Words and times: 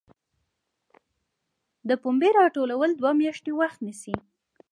د 1.87 1.89
پنبې 2.01 2.29
راټولول 2.39 2.89
دوه 2.95 3.11
میاشتې 3.21 3.51
وخت 3.59 3.79
نیسي. 3.85 4.15